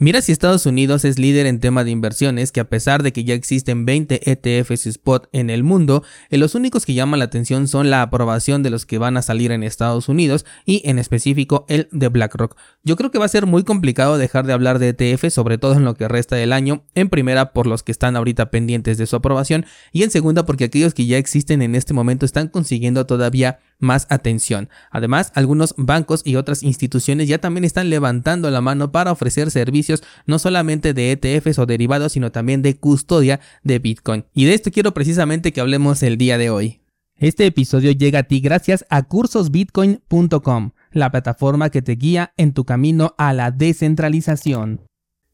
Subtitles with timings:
[0.00, 3.24] Mira si Estados Unidos es líder en tema de inversiones, que a pesar de que
[3.24, 7.66] ya existen 20 ETFs spot en el mundo, eh, los únicos que llaman la atención
[7.66, 11.66] son la aprobación de los que van a salir en Estados Unidos y en específico
[11.68, 12.56] el de BlackRock.
[12.84, 15.72] Yo creo que va a ser muy complicado dejar de hablar de ETF, sobre todo
[15.72, 19.06] en lo que resta del año, en primera por los que están ahorita pendientes de
[19.06, 23.04] su aprobación y en segunda porque aquellos que ya existen en este momento están consiguiendo
[23.04, 24.68] todavía más atención.
[24.90, 30.02] Además, algunos bancos y otras instituciones ya también están levantando la mano para ofrecer servicios
[30.26, 34.24] no solamente de ETFs o derivados, sino también de custodia de Bitcoin.
[34.34, 36.80] Y de esto quiero precisamente que hablemos el día de hoy.
[37.16, 42.64] Este episodio llega a ti gracias a cursosbitcoin.com, la plataforma que te guía en tu
[42.64, 44.87] camino a la descentralización.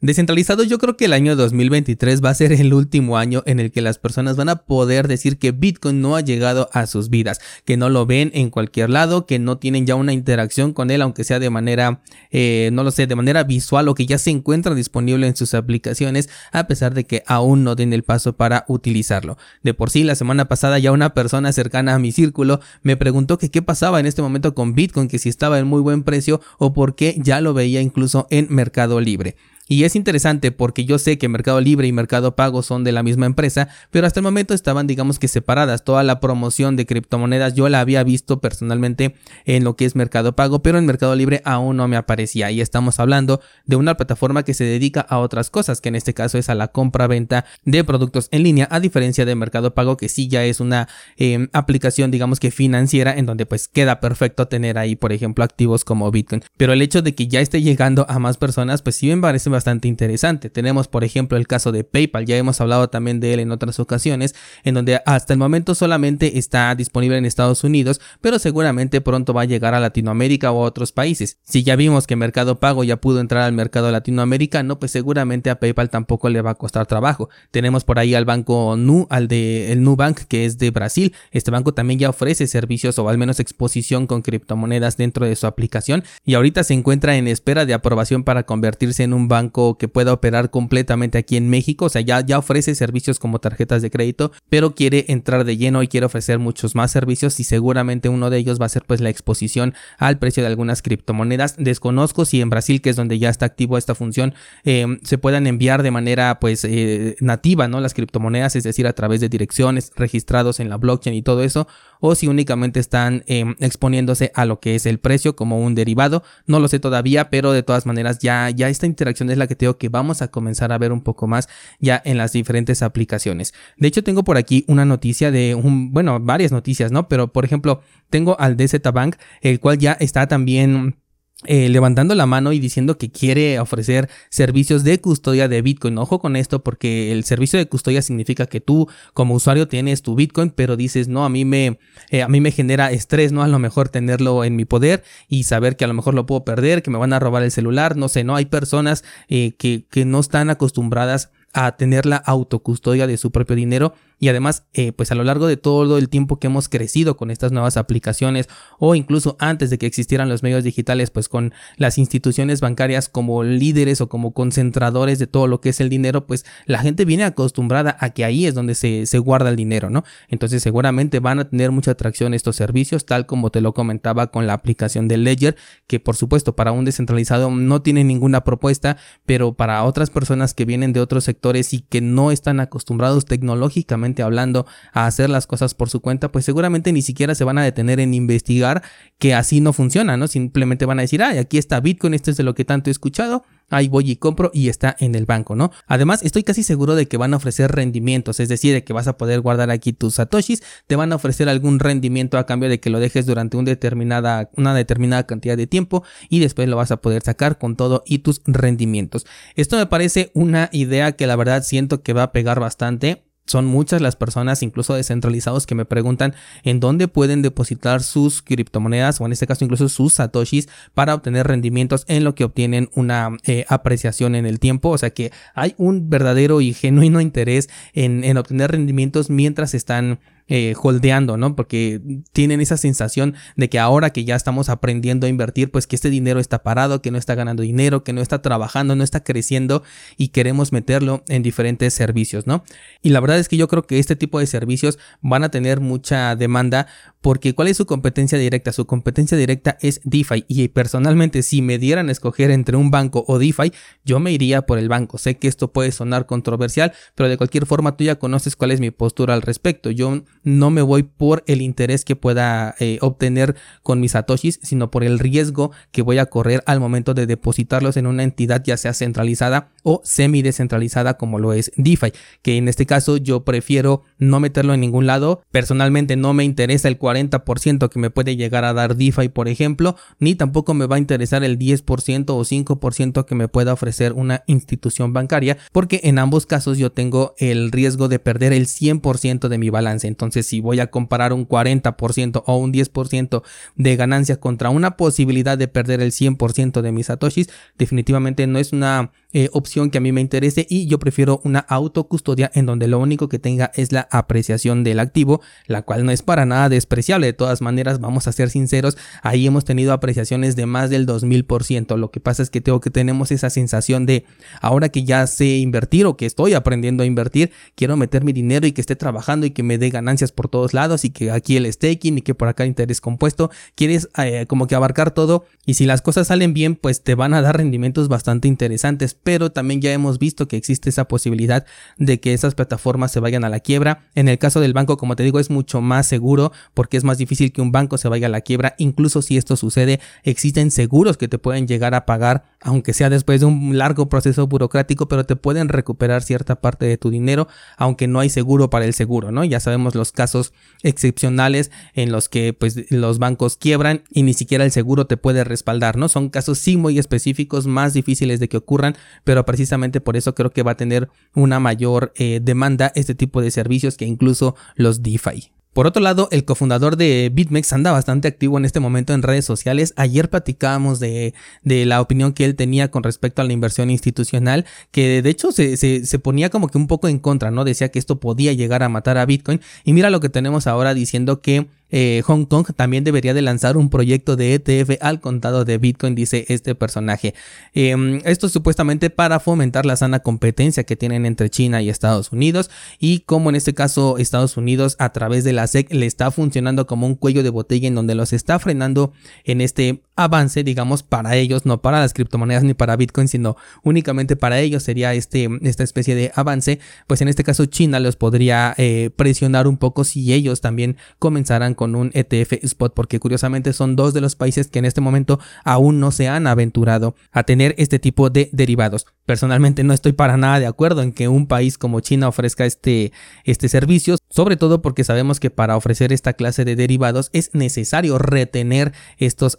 [0.04, 3.72] Descentralizado yo creo que el año 2023 va a ser el último año en el
[3.72, 7.40] que las personas van a poder decir que Bitcoin no ha llegado a sus vidas,
[7.64, 11.00] que no lo ven en cualquier lado, que no tienen ya una interacción con él,
[11.00, 14.28] aunque sea de manera, eh, no lo sé, de manera visual o que ya se
[14.28, 18.66] encuentra disponible en sus aplicaciones, a pesar de que aún no den el paso para
[18.68, 19.38] utilizarlo.
[19.62, 23.38] De por sí, la semana pasada ya una persona cercana a mi círculo me preguntó
[23.38, 26.42] que qué pasaba en este momento con Bitcoin, que si estaba en muy buen precio
[26.58, 29.36] o por qué ya lo veía incluso en Mercado Libre.
[29.66, 33.02] Y es interesante porque yo sé que Mercado Libre y Mercado Pago son de la
[33.02, 35.84] misma empresa, pero hasta el momento estaban digamos que separadas.
[35.84, 39.14] Toda la promoción de criptomonedas yo la había visto personalmente
[39.46, 42.50] en lo que es Mercado Pago, pero en Mercado Libre aún no me aparecía.
[42.50, 46.12] Y estamos hablando de una plataforma que se dedica a otras cosas, que en este
[46.12, 50.10] caso es a la compra-venta de productos en línea, a diferencia de Mercado Pago, que
[50.10, 54.76] sí ya es una em, aplicación digamos que financiera en donde pues queda perfecto tener
[54.76, 56.42] ahí, por ejemplo, activos como Bitcoin.
[56.58, 59.53] Pero el hecho de que ya esté llegando a más personas, pues sí me parece
[59.54, 60.50] bastante interesante.
[60.50, 63.80] Tenemos, por ejemplo, el caso de PayPal, ya hemos hablado también de él en otras
[63.80, 69.32] ocasiones, en donde hasta el momento solamente está disponible en Estados Unidos, pero seguramente pronto
[69.32, 71.38] va a llegar a Latinoamérica o a otros países.
[71.44, 75.58] Si ya vimos que Mercado Pago ya pudo entrar al mercado latinoamericano, pues seguramente a
[75.60, 77.30] PayPal tampoco le va a costar trabajo.
[77.50, 81.14] Tenemos por ahí al banco Nu, al de el Nubank, que es de Brasil.
[81.30, 85.46] Este banco también ya ofrece servicios o al menos exposición con criptomonedas dentro de su
[85.46, 89.88] aplicación y ahorita se encuentra en espera de aprobación para convertirse en un banco que
[89.88, 93.90] pueda operar completamente aquí en México, o sea, ya, ya ofrece servicios como tarjetas de
[93.90, 98.30] crédito, pero quiere entrar de lleno y quiere ofrecer muchos más servicios y seguramente uno
[98.30, 101.56] de ellos va a ser pues la exposición al precio de algunas criptomonedas.
[101.58, 104.34] Desconozco si en Brasil, que es donde ya está activo esta función,
[104.64, 107.80] em, se puedan enviar de manera pues eh, nativa, ¿no?
[107.80, 111.66] Las criptomonedas, es decir, a través de direcciones registrados en la blockchain y todo eso,
[112.06, 116.22] o si únicamente están em, exponiéndose a lo que es el precio como un derivado.
[116.46, 119.56] No lo sé todavía, pero de todas maneras ya, ya esta interacción es la que
[119.56, 121.48] tengo que vamos a comenzar a ver un poco más
[121.80, 123.54] ya en las diferentes aplicaciones.
[123.78, 127.08] De hecho, tengo por aquí una noticia de un, bueno, varias noticias, ¿no?
[127.08, 130.98] Pero por ejemplo, tengo al DZ Bank, el cual ya está también
[131.46, 135.98] eh, levantando la mano y diciendo que quiere ofrecer servicios de custodia de Bitcoin.
[135.98, 140.14] Ojo con esto porque el servicio de custodia significa que tú como usuario tienes tu
[140.14, 141.78] Bitcoin, pero dices, no, a mí me,
[142.10, 143.42] eh, a mí me genera estrés, ¿no?
[143.42, 146.44] A lo mejor tenerlo en mi poder y saber que a lo mejor lo puedo
[146.44, 148.36] perder, que me van a robar el celular, no sé, ¿no?
[148.36, 153.56] Hay personas eh, que, que no están acostumbradas a tener la autocustodia de su propio
[153.56, 157.16] dinero y además eh, pues a lo largo de todo el tiempo que hemos crecido
[157.16, 158.48] con estas nuevas aplicaciones
[158.78, 163.42] o incluso antes de que existieran los medios digitales pues con las instituciones bancarias como
[163.42, 167.24] líderes o como concentradores de todo lo que es el dinero pues la gente viene
[167.24, 171.40] acostumbrada a que ahí es donde se, se guarda el dinero no entonces seguramente van
[171.40, 175.16] a tener mucha atracción estos servicios tal como te lo comentaba con la aplicación de
[175.16, 178.96] Ledger que por supuesto para un descentralizado no tiene ninguna propuesta
[179.26, 184.03] pero para otras personas que vienen de otros sectores y que no están acostumbrados tecnológicamente
[184.22, 187.62] hablando a hacer las cosas por su cuenta, pues seguramente ni siquiera se van a
[187.62, 188.82] detener en investigar
[189.18, 190.28] que así no funciona, ¿no?
[190.28, 192.92] Simplemente van a decir, ay, aquí está Bitcoin, esto es de lo que tanto he
[192.92, 195.70] escuchado, ahí voy y compro y está en el banco, ¿no?
[195.86, 199.08] Además, estoy casi seguro de que van a ofrecer rendimientos, es decir, de que vas
[199.08, 202.80] a poder guardar aquí tus satoshis, te van a ofrecer algún rendimiento a cambio de
[202.80, 206.90] que lo dejes durante una determinada, una determinada cantidad de tiempo y después lo vas
[206.90, 209.26] a poder sacar con todo y tus rendimientos.
[209.54, 213.66] Esto me parece una idea que la verdad siento que va a pegar bastante son
[213.66, 219.26] muchas las personas, incluso descentralizados, que me preguntan en dónde pueden depositar sus criptomonedas o
[219.26, 223.64] en este caso incluso sus satoshis para obtener rendimientos en lo que obtienen una eh,
[223.68, 224.90] apreciación en el tiempo.
[224.90, 230.20] O sea que hay un verdadero y genuino interés en, en obtener rendimientos mientras están
[230.46, 231.56] eh, holdeando, ¿no?
[231.56, 232.02] Porque
[232.32, 236.10] tienen esa sensación de que ahora que ya estamos aprendiendo a invertir, pues que este
[236.10, 239.82] dinero está parado, que no está ganando dinero, que no está trabajando, no está creciendo
[240.18, 242.62] y queremos meterlo en diferentes servicios, ¿no?
[243.02, 245.80] Y la verdad es que yo creo que este tipo de servicios van a tener
[245.80, 246.88] mucha demanda
[247.22, 248.70] porque ¿cuál es su competencia directa?
[248.70, 253.24] Su competencia directa es DeFi y personalmente si me dieran a escoger entre un banco
[253.26, 253.72] o DeFi,
[254.04, 255.16] yo me iría por el banco.
[255.16, 258.80] Sé que esto puede sonar controversial, pero de cualquier forma tú ya conoces cuál es
[258.80, 259.90] mi postura al respecto.
[259.90, 264.90] Yo no me voy por el interés que pueda eh, obtener con mis satoshis, sino
[264.90, 268.76] por el riesgo que voy a correr al momento de depositarlos en una entidad ya
[268.76, 272.12] sea centralizada o semi descentralizada como lo es DeFi,
[272.42, 275.42] que en este caso yo prefiero no meterlo en ningún lado.
[275.50, 279.96] Personalmente no me interesa el 40% que me puede llegar a dar DeFi, por ejemplo,
[280.18, 284.42] ni tampoco me va a interesar el 10% o 5% que me pueda ofrecer una
[284.46, 289.58] institución bancaria, porque en ambos casos yo tengo el riesgo de perder el 100% de
[289.58, 290.06] mi balance.
[290.06, 293.42] Entonces, si voy a comparar un 40% o un 10%
[293.76, 297.48] de ganancia contra una posibilidad de perder el 100% de mis satoshis,
[297.78, 301.58] definitivamente no es una eh, opción que a mí me interese y yo prefiero una
[301.58, 306.12] autocustodia en donde lo único que tenga es la apreciación del activo, la cual no
[306.12, 307.26] es para nada despreciable.
[307.26, 311.96] De todas maneras, vamos a ser sinceros, ahí hemos tenido apreciaciones de más del 2000%.
[311.96, 314.24] Lo que pasa es que tengo que tenemos esa sensación de
[314.60, 318.66] ahora que ya sé invertir o que estoy aprendiendo a invertir, quiero meter mi dinero
[318.68, 321.56] y que esté trabajando y que me dé ganancias por todos lados y que aquí
[321.56, 323.50] el staking y que por acá interés compuesto.
[323.74, 327.34] Quieres eh, como que abarcar todo y si las cosas salen bien, pues te van
[327.34, 328.74] a dar rendimientos bastante interesantes
[329.22, 331.66] pero también ya hemos visto que existe esa posibilidad
[331.98, 334.04] de que esas plataformas se vayan a la quiebra.
[334.14, 337.18] En el caso del banco, como te digo, es mucho más seguro porque es más
[337.18, 338.74] difícil que un banco se vaya a la quiebra.
[338.78, 343.40] Incluso si esto sucede, existen seguros que te pueden llegar a pagar, aunque sea después
[343.40, 348.06] de un largo proceso burocrático, pero te pueden recuperar cierta parte de tu dinero, aunque
[348.06, 349.44] no hay seguro para el seguro, ¿no?
[349.44, 350.52] Ya sabemos los casos
[350.82, 355.44] excepcionales en los que pues los bancos quiebran y ni siquiera el seguro te puede
[355.44, 356.08] respaldar, ¿no?
[356.08, 360.50] Son casos sí muy específicos, más difíciles de que ocurran, pero precisamente por eso creo
[360.50, 365.02] que va a tener una mayor eh, demanda este tipo de servicios que incluso los
[365.02, 365.52] DeFi.
[365.74, 369.44] Por otro lado, el cofundador de BitMEX anda bastante activo en este momento en redes
[369.44, 369.92] sociales.
[369.96, 374.66] Ayer platicábamos de, de la opinión que él tenía con respecto a la inversión institucional,
[374.92, 377.64] que de hecho se, se, se, ponía como que un poco en contra, ¿no?
[377.64, 379.60] Decía que esto podía llegar a matar a Bitcoin.
[379.82, 383.76] Y mira lo que tenemos ahora diciendo que eh, Hong Kong también debería de lanzar
[383.76, 387.34] un proyecto de ETF al contado de Bitcoin, dice este personaje.
[387.72, 392.68] Em, esto supuestamente para fomentar la sana competencia que tienen entre China y Estados Unidos
[392.98, 396.88] y como en este caso Estados Unidos a través de la SEC le está funcionando
[396.88, 399.12] como un cuello de botella en donde los está frenando
[399.44, 404.36] en este avance, digamos, para ellos, no para las criptomonedas ni para Bitcoin, sino únicamente
[404.36, 408.74] para ellos sería este, esta especie de avance, pues en este caso China los podría
[408.76, 413.96] eh, presionar un poco si ellos también comenzaran con un ETF spot, porque curiosamente son
[413.96, 417.74] dos de los países que en este momento aún no se han aventurado a tener
[417.78, 419.06] este tipo de derivados.
[419.26, 423.12] Personalmente no estoy para nada de acuerdo en que un país como China ofrezca este,
[423.44, 428.18] este servicio, sobre todo porque sabemos que para ofrecer esta clase de derivados es necesario
[428.18, 429.56] retener estos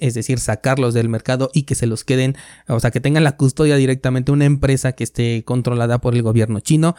[0.00, 2.36] es decir, sacarlos del mercado y que se los queden,
[2.68, 6.60] o sea, que tengan la custodia directamente una empresa que esté controlada por el gobierno
[6.60, 6.96] chino.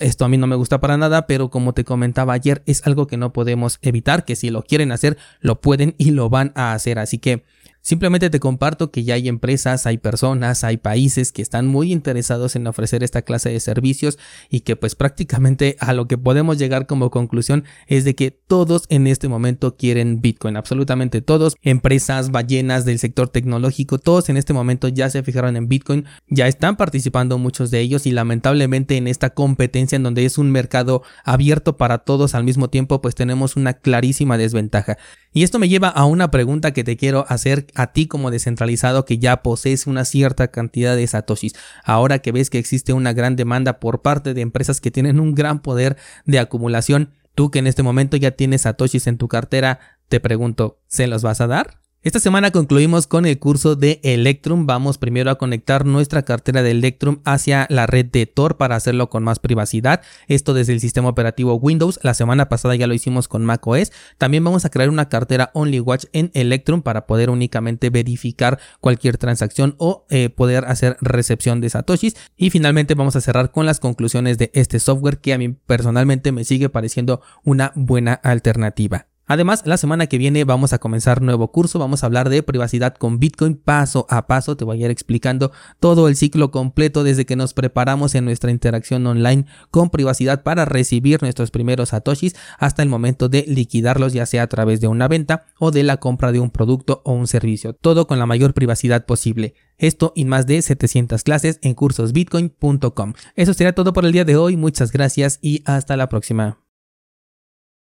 [0.00, 3.06] Esto a mí no me gusta para nada, pero como te comentaba ayer, es algo
[3.06, 6.74] que no podemos evitar, que si lo quieren hacer, lo pueden y lo van a
[6.74, 6.98] hacer.
[6.98, 7.44] Así que
[7.80, 12.56] Simplemente te comparto que ya hay empresas, hay personas, hay países que están muy interesados
[12.56, 14.18] en ofrecer esta clase de servicios
[14.50, 18.84] y que pues prácticamente a lo que podemos llegar como conclusión es de que todos
[18.88, 24.52] en este momento quieren Bitcoin, absolutamente todos, empresas, ballenas del sector tecnológico, todos en este
[24.52, 29.08] momento ya se fijaron en Bitcoin, ya están participando muchos de ellos y lamentablemente en
[29.08, 33.56] esta competencia en donde es un mercado abierto para todos al mismo tiempo pues tenemos
[33.56, 34.98] una clarísima desventaja.
[35.32, 39.04] Y esto me lleva a una pregunta que te quiero hacer a ti como descentralizado
[39.04, 41.54] que ya posees una cierta cantidad de satoshis.
[41.84, 45.34] Ahora que ves que existe una gran demanda por parte de empresas que tienen un
[45.34, 49.80] gran poder de acumulación, tú que en este momento ya tienes satoshis en tu cartera,
[50.08, 51.78] te pregunto, ¿se los vas a dar?
[52.04, 54.66] Esta semana concluimos con el curso de Electrum.
[54.66, 59.10] Vamos primero a conectar nuestra cartera de Electrum hacia la red de Tor para hacerlo
[59.10, 60.02] con más privacidad.
[60.28, 61.98] Esto desde el sistema operativo Windows.
[62.04, 63.90] La semana pasada ya lo hicimos con macOS.
[64.16, 69.74] También vamos a crear una cartera OnlyWatch en Electrum para poder únicamente verificar cualquier transacción
[69.78, 72.14] o eh, poder hacer recepción de satoshis.
[72.36, 76.30] Y finalmente vamos a cerrar con las conclusiones de este software que a mí personalmente
[76.30, 79.08] me sigue pareciendo una buena alternativa.
[79.28, 82.94] Además, la semana que viene vamos a comenzar nuevo curso, vamos a hablar de privacidad
[82.94, 87.26] con Bitcoin paso a paso, te voy a ir explicando todo el ciclo completo desde
[87.26, 92.82] que nos preparamos en nuestra interacción online con privacidad para recibir nuestros primeros satoshis hasta
[92.82, 96.32] el momento de liquidarlos ya sea a través de una venta o de la compra
[96.32, 99.54] de un producto o un servicio, todo con la mayor privacidad posible.
[99.76, 103.12] Esto y más de 700 clases en cursosbitcoin.com.
[103.36, 106.67] Eso será todo por el día de hoy, muchas gracias y hasta la próxima.